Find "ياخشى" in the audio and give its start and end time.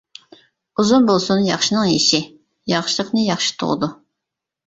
3.27-3.55